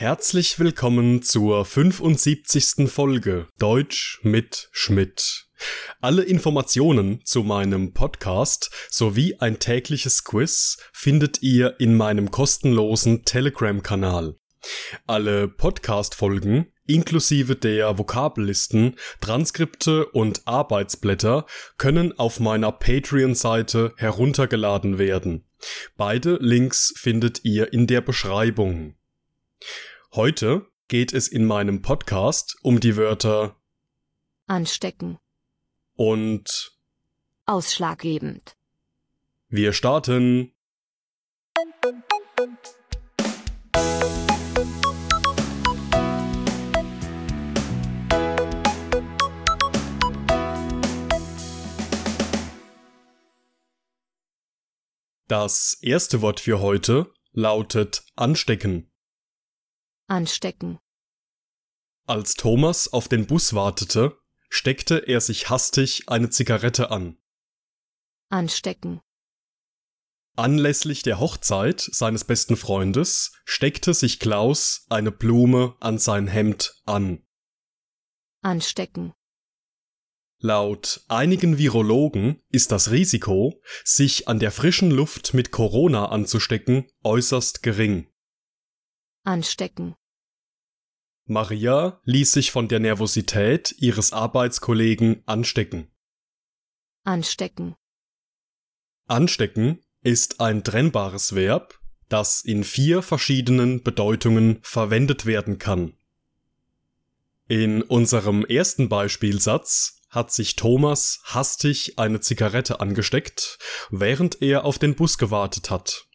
[0.00, 2.90] Herzlich willkommen zur 75.
[2.90, 5.44] Folge Deutsch mit Schmidt.
[6.00, 14.36] Alle Informationen zu meinem Podcast sowie ein tägliches Quiz findet ihr in meinem kostenlosen Telegram-Kanal.
[15.06, 21.44] Alle Podcast-Folgen inklusive der Vokabellisten, Transkripte und Arbeitsblätter
[21.76, 25.44] können auf meiner Patreon-Seite heruntergeladen werden.
[25.98, 28.94] Beide Links findet ihr in der Beschreibung.
[30.12, 33.56] Heute geht es in meinem Podcast um die Wörter
[34.46, 35.18] anstecken
[35.94, 36.76] und
[37.46, 38.56] ausschlaggebend.
[39.48, 40.52] Wir starten.
[55.28, 58.89] Das erste Wort für heute lautet anstecken.
[60.10, 60.80] Anstecken.
[62.08, 67.16] Als Thomas auf den Bus wartete, steckte er sich hastig eine Zigarette an.
[68.28, 69.00] Anstecken.
[70.36, 77.24] Anlässlich der Hochzeit seines besten Freundes steckte sich Klaus eine Blume an sein Hemd an.
[78.42, 79.12] Anstecken.
[80.40, 87.62] Laut einigen Virologen ist das Risiko, sich an der frischen Luft mit Corona anzustecken, äußerst
[87.62, 88.10] gering.
[89.22, 89.94] Anstecken.
[91.30, 95.86] Maria ließ sich von der Nervosität ihres Arbeitskollegen anstecken.
[97.04, 97.76] Anstecken.
[99.06, 105.94] Anstecken ist ein trennbares Verb, das in vier verschiedenen Bedeutungen verwendet werden kann.
[107.46, 113.58] In unserem ersten Beispielsatz hat sich Thomas hastig eine Zigarette angesteckt,
[113.90, 116.09] während er auf den Bus gewartet hat.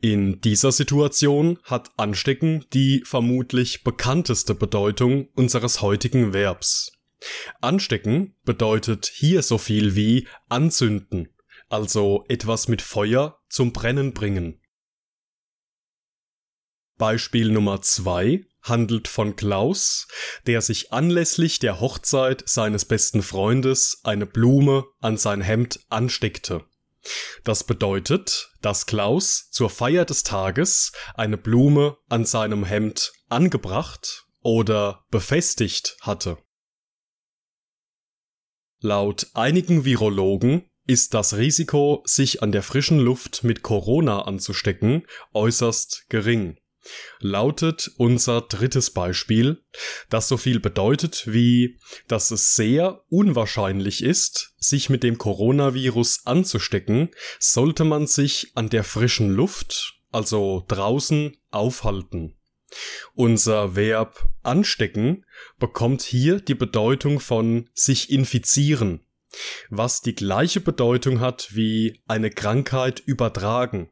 [0.00, 6.92] In dieser Situation hat Anstecken die vermutlich bekannteste Bedeutung unseres heutigen Verbs.
[7.60, 11.28] Anstecken bedeutet hier so viel wie anzünden,
[11.68, 14.60] also etwas mit Feuer zum Brennen bringen.
[16.96, 20.06] Beispiel Nummer zwei handelt von Klaus,
[20.46, 26.64] der sich anlässlich der Hochzeit seines besten Freundes eine Blume an sein Hemd ansteckte.
[27.44, 35.04] Das bedeutet, dass Klaus zur Feier des Tages eine Blume an seinem Hemd angebracht oder
[35.10, 36.38] befestigt hatte.
[38.80, 46.06] Laut einigen Virologen ist das Risiko, sich an der frischen Luft mit Corona anzustecken, äußerst
[46.08, 46.59] gering
[47.20, 49.62] lautet unser drittes Beispiel,
[50.08, 57.10] das so viel bedeutet wie, dass es sehr unwahrscheinlich ist, sich mit dem Coronavirus anzustecken,
[57.38, 62.36] sollte man sich an der frischen Luft, also draußen, aufhalten.
[63.14, 65.26] Unser Verb anstecken
[65.58, 69.04] bekommt hier die Bedeutung von sich infizieren,
[69.70, 73.90] was die gleiche Bedeutung hat wie eine Krankheit übertragen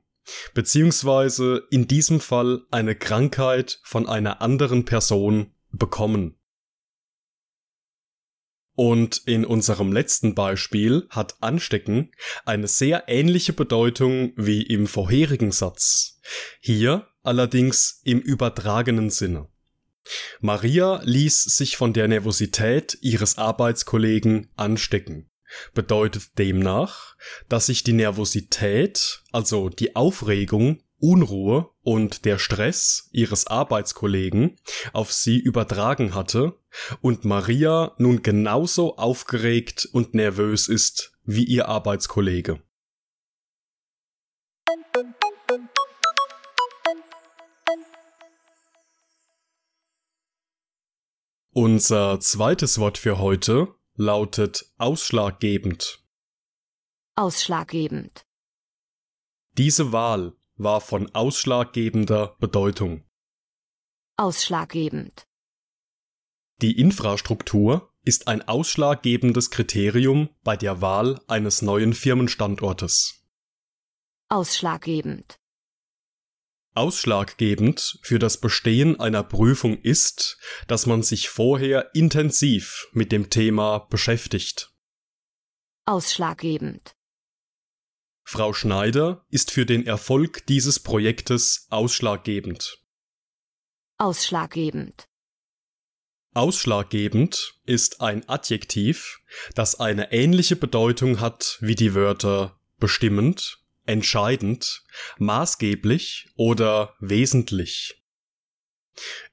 [0.54, 6.34] beziehungsweise in diesem Fall eine Krankheit von einer anderen Person bekommen.
[8.74, 12.12] Und in unserem letzten Beispiel hat Anstecken
[12.44, 16.20] eine sehr ähnliche Bedeutung wie im vorherigen Satz.
[16.60, 19.48] Hier allerdings im übertragenen Sinne.
[20.40, 25.27] Maria ließ sich von der Nervosität ihres Arbeitskollegen anstecken
[25.74, 27.16] bedeutet demnach,
[27.48, 34.56] dass sich die Nervosität, also die Aufregung, Unruhe und der Stress ihres Arbeitskollegen
[34.92, 36.58] auf sie übertragen hatte
[37.00, 42.60] und Maria nun genauso aufgeregt und nervös ist wie ihr Arbeitskollege.
[51.52, 56.04] Unser zweites Wort für heute lautet ausschlaggebend.
[57.16, 58.24] Ausschlaggebend.
[59.54, 63.04] Diese Wahl war von ausschlaggebender Bedeutung.
[64.16, 65.26] Ausschlaggebend.
[66.62, 73.24] Die Infrastruktur ist ein ausschlaggebendes Kriterium bei der Wahl eines neuen Firmenstandortes.
[74.28, 75.40] Ausschlaggebend.
[76.74, 83.78] Ausschlaggebend für das Bestehen einer Prüfung ist, dass man sich vorher intensiv mit dem Thema
[83.78, 84.70] beschäftigt.
[85.86, 86.94] Ausschlaggebend.
[88.24, 92.78] Frau Schneider ist für den Erfolg dieses Projektes ausschlaggebend.
[93.96, 95.08] Ausschlaggebend.
[96.34, 99.20] Ausschlaggebend ist ein Adjektiv,
[99.54, 104.84] das eine ähnliche Bedeutung hat wie die Wörter bestimmend, entscheidend,
[105.18, 108.02] maßgeblich oder wesentlich.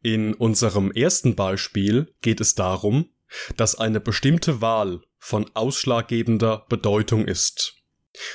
[0.02, 3.10] In unserem ersten Beispiel geht es darum,
[3.58, 7.76] dass eine bestimmte Wahl von ausschlaggebender Bedeutung ist.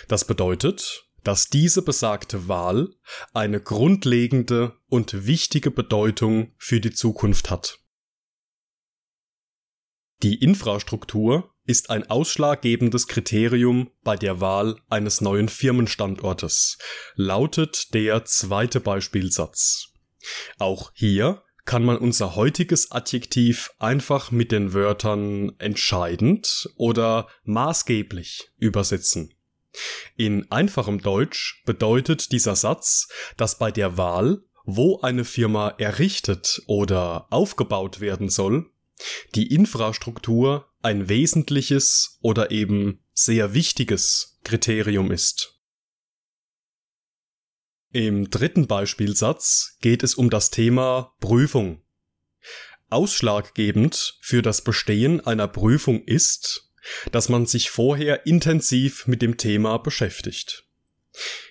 [0.08, 2.94] Das bedeutet, dass diese besagte Wahl
[3.32, 7.78] eine grundlegende und wichtige Bedeutung für die Zukunft hat.
[10.22, 16.78] Die Infrastruktur ist ein ausschlaggebendes Kriterium bei der Wahl eines neuen Firmenstandortes,
[17.14, 19.88] lautet der zweite Beispielsatz.
[20.58, 29.34] Auch hier kann man unser heutiges Adjektiv einfach mit den Wörtern entscheidend oder maßgeblich übersetzen.
[30.16, 37.28] In einfachem Deutsch bedeutet dieser Satz, dass bei der Wahl, wo eine Firma errichtet oder
[37.30, 38.70] aufgebaut werden soll,
[39.34, 45.60] die Infrastruktur ein wesentliches oder eben sehr wichtiges Kriterium ist.
[47.92, 51.82] Im dritten Beispielsatz geht es um das Thema Prüfung.
[52.88, 56.70] Ausschlaggebend für das Bestehen einer Prüfung ist,
[57.12, 60.66] dass man sich vorher intensiv mit dem Thema beschäftigt.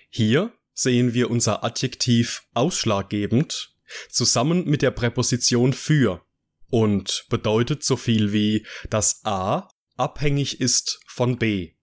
[0.09, 3.75] Hier sehen wir unser Adjektiv ausschlaggebend
[4.09, 6.25] zusammen mit der Präposition für
[6.69, 9.67] und bedeutet so viel wie, dass A
[9.97, 11.73] abhängig ist von B.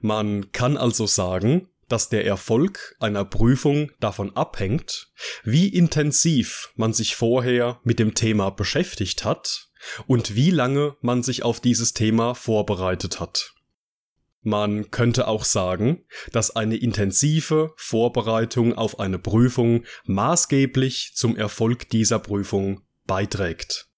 [0.00, 5.12] Man kann also sagen, dass der Erfolg einer Prüfung davon abhängt,
[5.44, 9.68] wie intensiv man sich vorher mit dem Thema beschäftigt hat
[10.06, 13.52] und wie lange man sich auf dieses Thema vorbereitet hat.
[14.42, 22.20] Man könnte auch sagen, dass eine intensive Vorbereitung auf eine Prüfung maßgeblich zum Erfolg dieser
[22.20, 23.88] Prüfung beiträgt.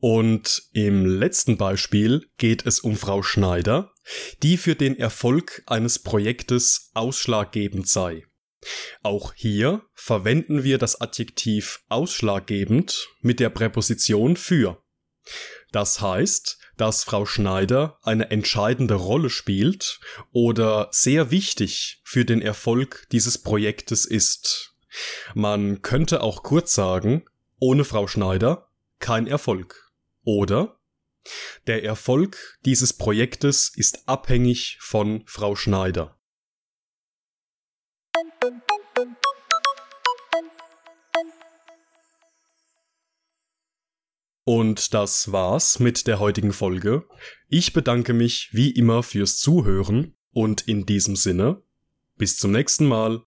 [0.00, 3.92] Und im letzten Beispiel geht es um Frau Schneider,
[4.42, 8.24] die für den Erfolg eines Projektes ausschlaggebend sei.
[9.02, 14.82] Auch hier verwenden wir das Adjektiv ausschlaggebend mit der Präposition für.
[15.72, 20.00] Das heißt, dass Frau Schneider eine entscheidende Rolle spielt
[20.32, 24.74] oder sehr wichtig für den Erfolg dieses Projektes ist.
[25.34, 27.24] Man könnte auch kurz sagen,
[27.58, 29.92] ohne Frau Schneider kein Erfolg.
[30.24, 30.80] Oder
[31.66, 36.18] der Erfolg dieses Projektes ist abhängig von Frau Schneider.
[44.44, 47.06] Und das war's mit der heutigen Folge.
[47.48, 51.62] Ich bedanke mich wie immer fürs Zuhören und in diesem Sinne,
[52.16, 53.22] bis zum nächsten Mal.